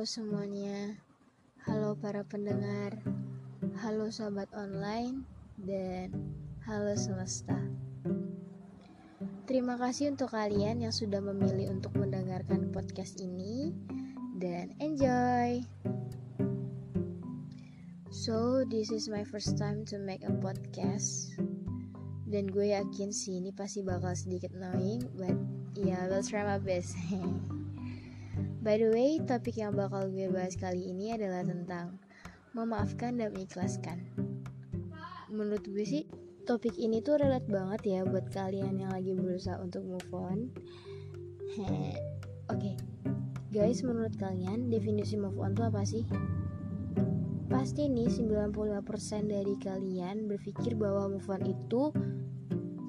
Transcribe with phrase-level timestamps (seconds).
[0.00, 0.96] Halo semuanya,
[1.68, 2.96] halo para pendengar,
[3.84, 5.28] halo sahabat online,
[5.60, 6.08] dan
[6.64, 7.60] halo semesta.
[9.44, 13.76] Terima kasih untuk kalian yang sudah memilih untuk mendengarkan podcast ini,
[14.40, 15.60] dan enjoy!
[18.08, 21.36] So, this is my first time to make a podcast,
[22.24, 25.36] dan gue yakin sih ini pasti bakal sedikit annoying, but
[25.76, 26.96] yeah, we'll try my best.
[28.60, 31.96] By the way, topik yang bakal gue bahas kali ini adalah tentang
[32.52, 34.04] memaafkan dan mengikhlaskan.
[35.32, 36.04] Menurut gue sih,
[36.44, 40.52] topik ini tuh relate banget ya buat kalian yang lagi berusaha untuk move on.
[41.56, 41.96] Oke,
[42.52, 42.74] okay.
[43.48, 46.04] guys, menurut kalian definisi move on tuh apa sih?
[47.48, 48.60] Pasti nih 95%
[49.24, 51.96] dari kalian berpikir bahwa move on itu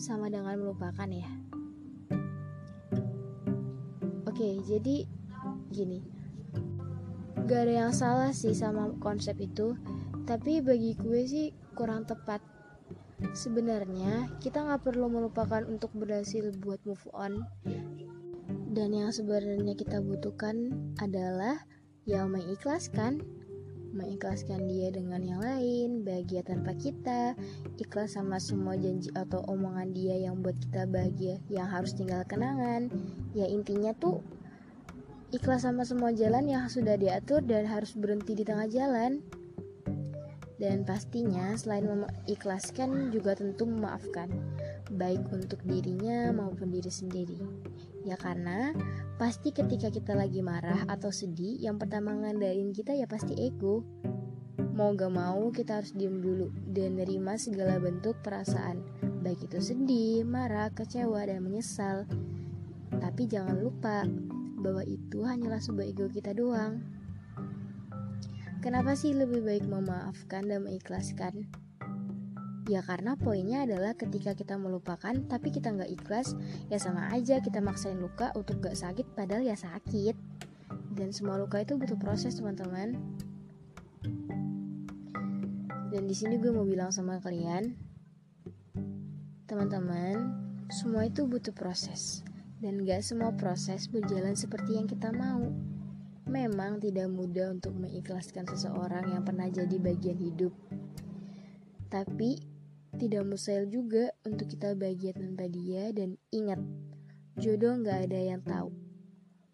[0.00, 1.28] sama dengan melupakan ya.
[4.24, 5.17] Oke, okay, jadi
[5.70, 6.00] gini.
[7.48, 9.78] Gak ada yang salah sih sama konsep itu.
[10.28, 12.44] Tapi bagi gue sih kurang tepat.
[13.32, 17.42] Sebenarnya kita nggak perlu melupakan untuk berhasil buat move on.
[18.68, 21.64] Dan yang sebenarnya kita butuhkan adalah
[22.04, 23.24] yang mengikhlaskan.
[23.88, 27.32] Mengikhlaskan dia dengan yang lain, bahagia tanpa kita,
[27.80, 32.92] ikhlas sama semua janji atau omongan dia yang buat kita bahagia, yang harus tinggal kenangan.
[33.32, 34.20] Ya intinya tuh
[35.28, 39.20] ikhlas sama semua jalan yang sudah diatur dan harus berhenti di tengah jalan.
[40.58, 44.26] Dan pastinya selain mengikhlaskan juga tentu memaafkan,
[44.90, 47.38] baik untuk dirinya maupun diri sendiri.
[48.02, 48.74] Ya karena
[49.22, 53.86] pasti ketika kita lagi marah atau sedih, yang pertama ngandain kita ya pasti ego.
[54.74, 58.82] Mau gak mau kita harus diem dulu dan nerima segala bentuk perasaan,
[59.22, 62.02] baik itu sedih, marah, kecewa, dan menyesal.
[62.98, 64.06] Tapi jangan lupa,
[64.58, 66.82] bahwa itu hanyalah sebuah ego kita doang.
[68.58, 71.46] Kenapa sih lebih baik memaafkan dan mengikhlaskan?
[72.68, 76.36] Ya karena poinnya adalah ketika kita melupakan tapi kita nggak ikhlas,
[76.68, 80.12] ya sama aja kita maksain luka untuk gak sakit padahal ya sakit.
[80.92, 82.98] Dan semua luka itu butuh proses teman-teman.
[85.88, 87.72] Dan di sini gue mau bilang sama kalian,
[89.48, 90.28] teman-teman,
[90.68, 92.27] semua itu butuh proses
[92.58, 95.50] dan gak semua proses berjalan seperti yang kita mau.
[96.28, 100.52] Memang tidak mudah untuk mengikhlaskan seseorang yang pernah jadi bagian hidup.
[101.88, 102.36] Tapi
[102.98, 106.60] tidak mustahil juga untuk kita bahagia tanpa dia dan ingat,
[107.40, 108.74] jodoh gak ada yang tahu.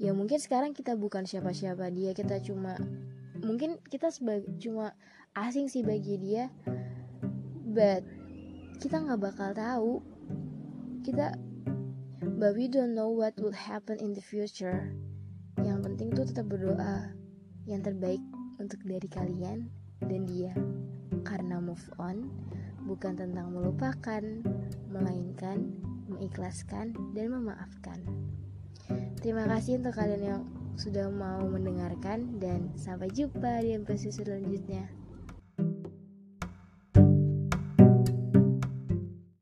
[0.00, 2.78] Ya mungkin sekarang kita bukan siapa-siapa dia, kita cuma
[3.40, 4.08] mungkin kita
[4.60, 4.96] cuma
[5.36, 6.48] asing sih bagi dia,
[7.68, 8.04] but
[8.80, 9.92] kita nggak bakal tahu.
[11.04, 11.36] Kita
[12.20, 14.92] but we don't know what will happen in the future.
[15.60, 17.12] Yang penting tuh tetap berdoa
[17.64, 18.20] yang terbaik
[18.60, 19.68] untuk dari kalian
[20.04, 20.52] dan dia.
[21.24, 22.28] Karena move on
[22.84, 24.22] bukan tentang melupakan,
[24.88, 25.72] melainkan
[26.10, 27.98] mengikhlaskan dan memaafkan.
[29.22, 30.42] Terima kasih untuk kalian yang
[30.74, 34.99] sudah mau mendengarkan dan sampai jumpa di episode selanjutnya.